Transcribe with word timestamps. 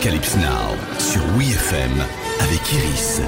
Arocalypse 0.00 0.36
Now 0.36 0.98
sur 0.98 1.20
WeFM 1.36 1.92
avec 2.40 2.72
Iris. 2.72 3.20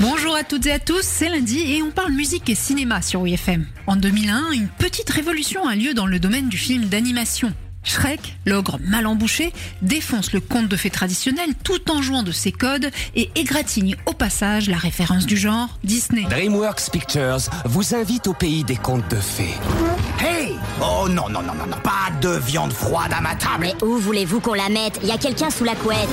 Bonjour 0.00 0.34
à 0.34 0.42
toutes 0.42 0.64
et 0.64 0.72
à 0.72 0.78
tous, 0.78 1.02
c'est 1.02 1.28
lundi 1.28 1.74
et 1.74 1.82
on 1.82 1.90
parle 1.90 2.12
musique 2.12 2.48
et 2.48 2.54
cinéma 2.54 3.02
sur 3.02 3.20
WeFM. 3.20 3.66
En 3.86 3.96
2001, 3.96 4.52
une 4.52 4.68
petite 4.68 5.10
révolution 5.10 5.68
a 5.68 5.74
lieu 5.74 5.92
dans 5.92 6.06
le 6.06 6.18
domaine 6.18 6.48
du 6.48 6.56
film 6.56 6.86
d'animation. 6.86 7.52
Shrek, 7.84 8.36
l'ogre 8.46 8.78
mal 8.86 9.06
embouché, 9.06 9.52
défonce 9.82 10.32
le 10.32 10.40
conte 10.40 10.68
de 10.68 10.76
fées 10.76 10.90
traditionnel 10.90 11.50
tout 11.64 11.90
en 11.90 12.00
jouant 12.00 12.22
de 12.22 12.30
ses 12.32 12.52
codes 12.52 12.90
et 13.14 13.30
égratigne 13.34 13.96
au 14.06 14.12
passage 14.12 14.68
la 14.68 14.76
référence 14.76 15.26
du 15.26 15.36
genre 15.36 15.68
Disney. 15.82 16.22
DreamWorks 16.30 16.90
Pictures 16.92 17.38
vous 17.64 17.94
invite 17.94 18.26
au 18.28 18.34
pays 18.34 18.64
des 18.64 18.76
contes 18.76 19.08
de 19.10 19.16
fées. 19.16 19.54
Hey 20.20 20.52
Oh 20.80 21.08
non, 21.08 21.28
non, 21.28 21.42
non, 21.42 21.54
non, 21.54 21.66
non, 21.66 21.76
pas 21.82 22.10
de 22.20 22.30
viande 22.38 22.72
froide 22.72 23.12
à 23.16 23.20
ma 23.20 23.34
table 23.34 23.60
Mais 23.60 23.74
où 23.82 23.96
voulez-vous 23.98 24.40
qu'on 24.40 24.54
la 24.54 24.68
mette? 24.68 25.00
Il 25.02 25.08
y 25.08 25.12
a 25.12 25.18
quelqu'un 25.18 25.50
sous 25.50 25.64
la 25.64 25.74
couette. 25.74 26.08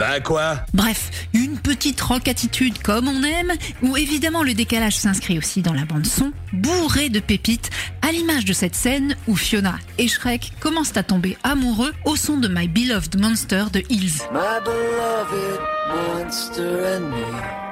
Ben 0.00 0.18
quoi? 0.22 0.56
Bref, 0.72 1.10
une 1.34 1.58
petite 1.58 2.00
rock 2.00 2.26
attitude 2.26 2.80
comme 2.80 3.06
on 3.06 3.22
aime, 3.22 3.52
où 3.82 3.98
évidemment 3.98 4.42
le 4.42 4.54
décalage 4.54 4.96
s'inscrit 4.96 5.36
aussi 5.36 5.60
dans 5.60 5.74
la 5.74 5.84
bande 5.84 6.06
son, 6.06 6.32
bourrée 6.54 7.10
de 7.10 7.20
pépites, 7.20 7.68
à 8.00 8.10
l'image 8.10 8.46
de 8.46 8.54
cette 8.54 8.74
scène 8.74 9.14
où 9.28 9.36
Fiona 9.36 9.78
et 9.98 10.08
Shrek 10.08 10.54
commencent 10.58 10.96
à 10.96 11.02
tomber 11.02 11.36
amoureux 11.42 11.92
au 12.06 12.16
son 12.16 12.38
de 12.38 12.48
My 12.48 12.66
Beloved 12.66 13.20
Monster 13.20 13.64
de 13.74 13.82
Hills. 13.90 14.22
My 14.32 14.58
beloved 14.64 15.60
monster 15.94 16.96
and 16.96 17.10
me. 17.10 17.69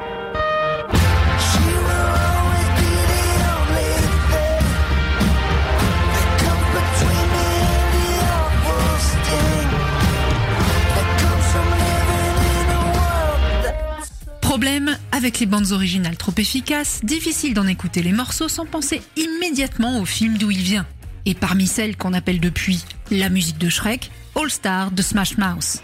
Problème, 14.58 14.98
avec 15.12 15.38
les 15.38 15.46
bandes 15.46 15.70
originales 15.70 16.16
trop 16.16 16.32
efficaces, 16.36 16.98
difficile 17.04 17.54
d'en 17.54 17.68
écouter 17.68 18.02
les 18.02 18.10
morceaux 18.10 18.48
sans 18.48 18.66
penser 18.66 19.00
immédiatement 19.16 20.00
au 20.00 20.04
film 20.04 20.36
d'où 20.36 20.50
il 20.50 20.58
vient. 20.58 20.84
Et 21.26 21.34
parmi 21.34 21.68
celles 21.68 21.96
qu'on 21.96 22.12
appelle 22.12 22.40
depuis 22.40 22.82
la 23.12 23.28
musique 23.28 23.58
de 23.58 23.68
Shrek, 23.68 24.10
All 24.34 24.50
Star 24.50 24.90
de 24.90 25.00
Smash 25.00 25.38
Mouth. 25.38 25.80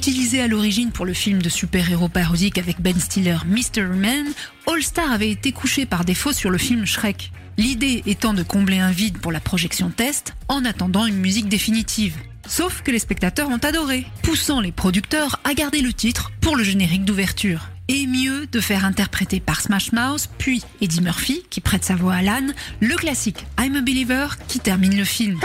Utilisé 0.00 0.40
à 0.40 0.48
l'origine 0.48 0.92
pour 0.92 1.04
le 1.04 1.12
film 1.12 1.42
de 1.42 1.50
super-héros 1.50 2.08
parodique 2.08 2.56
avec 2.56 2.80
Ben 2.80 2.98
Stiller, 2.98 3.36
Mystery 3.44 3.98
Man, 3.98 4.32
All 4.66 4.82
Star 4.82 5.12
avait 5.12 5.28
été 5.28 5.52
couché 5.52 5.84
par 5.84 6.06
défaut 6.06 6.32
sur 6.32 6.48
le 6.48 6.56
film 6.56 6.86
Shrek. 6.86 7.30
L'idée 7.58 8.02
étant 8.06 8.32
de 8.32 8.42
combler 8.42 8.78
un 8.78 8.92
vide 8.92 9.18
pour 9.18 9.30
la 9.30 9.40
projection 9.40 9.90
test 9.90 10.34
en 10.48 10.64
attendant 10.64 11.04
une 11.04 11.18
musique 11.18 11.50
définitive. 11.50 12.16
Sauf 12.48 12.80
que 12.80 12.90
les 12.90 12.98
spectateurs 12.98 13.50
ont 13.50 13.58
adoré, 13.58 14.06
poussant 14.22 14.62
les 14.62 14.72
producteurs 14.72 15.38
à 15.44 15.52
garder 15.52 15.82
le 15.82 15.92
titre 15.92 16.32
pour 16.40 16.56
le 16.56 16.64
générique 16.64 17.04
d'ouverture. 17.04 17.68
Et 17.88 18.06
mieux 18.06 18.46
de 18.46 18.60
faire 18.60 18.86
interpréter 18.86 19.38
par 19.38 19.60
Smash 19.60 19.92
Mouth, 19.92 20.30
puis 20.38 20.62
Eddie 20.80 21.02
Murphy, 21.02 21.42
qui 21.50 21.60
prête 21.60 21.84
sa 21.84 21.94
voix 21.94 22.14
à 22.14 22.22
Lan, 22.22 22.46
le 22.80 22.96
classique 22.96 23.44
I'm 23.60 23.76
a 23.76 23.82
Believer 23.82 24.28
qui 24.48 24.60
termine 24.60 24.96
le 24.96 25.04
film. 25.04 25.38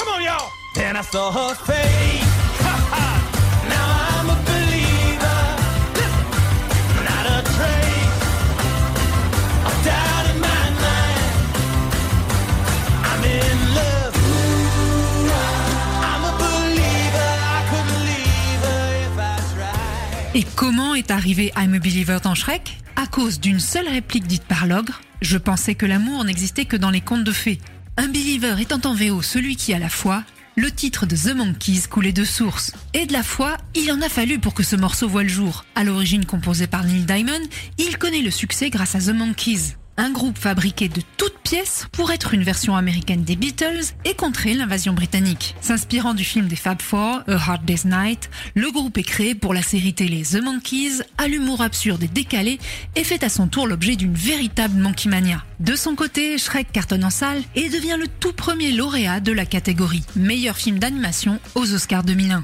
Et 20.35 20.43
comment 20.57 20.95
est 20.95 21.11
arrivé 21.11 21.53
I'm 21.55 21.75
a 21.75 21.79
Believer 21.79 22.17
dans 22.21 22.35
Shrek? 22.35 22.77
À 22.97 23.07
cause 23.07 23.39
d'une 23.39 23.61
seule 23.61 23.87
réplique 23.87 24.27
dite 24.27 24.43
par 24.43 24.67
l'ogre, 24.67 24.99
je 25.21 25.37
pensais 25.37 25.75
que 25.75 25.85
l'amour 25.85 26.25
n'existait 26.25 26.65
que 26.65 26.75
dans 26.75 26.89
les 26.89 26.99
contes 26.99 27.23
de 27.23 27.31
fées. 27.31 27.61
Un 27.95 28.09
believer 28.09 28.59
étant 28.59 28.81
en 28.83 28.93
VO 28.93 29.21
celui 29.21 29.55
qui 29.55 29.73
a 29.73 29.79
la 29.79 29.87
foi, 29.87 30.25
le 30.57 30.69
titre 30.71 31.05
de 31.05 31.15
The 31.15 31.33
Monkeys 31.33 31.83
coulait 31.89 32.11
de 32.11 32.25
source. 32.25 32.73
Et 32.93 33.05
de 33.05 33.13
la 33.13 33.23
foi, 33.23 33.55
il 33.75 33.89
en 33.93 34.01
a 34.01 34.09
fallu 34.09 34.37
pour 34.37 34.53
que 34.53 34.63
ce 34.63 34.75
morceau 34.75 35.07
voie 35.07 35.23
le 35.23 35.29
jour. 35.29 35.63
À 35.73 35.85
l'origine 35.85 36.25
composé 36.25 36.67
par 36.67 36.83
Neil 36.83 37.05
Diamond, 37.05 37.47
il 37.77 37.97
connaît 37.97 38.21
le 38.21 38.29
succès 38.29 38.69
grâce 38.69 38.95
à 38.95 38.99
The 38.99 39.15
Monkeys. 39.15 39.77
Un 39.95 40.11
groupe 40.11 40.37
fabriqué 40.37 40.89
de 40.89 41.01
pièces 41.45 41.85
pour 41.91 42.11
être 42.11 42.33
une 42.33 42.41
version 42.41 42.75
américaine 42.75 43.23
des 43.23 43.35
Beatles 43.35 43.93
et 44.03 44.15
contrer 44.15 44.55
l'invasion 44.55 44.93
britannique. 44.93 45.55
S'inspirant 45.61 46.15
du 46.15 46.23
film 46.23 46.47
des 46.47 46.55
Fab 46.55 46.81
Four, 46.81 47.21
A 47.27 47.33
Hard 47.33 47.63
Day's 47.65 47.85
Night, 47.85 48.31
le 48.55 48.71
groupe 48.71 48.97
est 48.97 49.03
créé 49.03 49.35
pour 49.35 49.53
la 49.53 49.61
série 49.61 49.93
télé 49.93 50.23
The 50.23 50.41
Monkeys, 50.41 51.03
à 51.19 51.27
l'humour 51.27 51.61
absurde 51.61 52.01
et 52.01 52.07
décalé, 52.07 52.57
et 52.95 53.03
fait 53.03 53.23
à 53.23 53.29
son 53.29 53.47
tour 53.47 53.67
l'objet 53.67 53.95
d'une 53.95 54.15
véritable 54.15 54.79
Monkey 54.79 55.07
Mania. 55.07 55.43
De 55.59 55.75
son 55.75 55.95
côté, 55.95 56.39
Shrek 56.39 56.71
cartonne 56.71 57.05
en 57.05 57.11
salle 57.11 57.43
et 57.55 57.69
devient 57.69 57.97
le 57.99 58.07
tout 58.07 58.33
premier 58.33 58.71
lauréat 58.71 59.19
de 59.19 59.31
la 59.31 59.45
catégorie 59.45 60.03
meilleur 60.15 60.57
film 60.57 60.79
d'animation 60.79 61.39
aux 61.53 61.71
Oscars 61.73 62.03
2001. 62.03 62.43